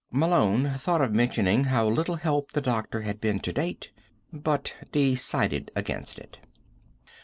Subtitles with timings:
[0.09, 3.91] Malone thought of mentioning how little help the doctor had been to date,
[4.33, 6.39] but decided against it.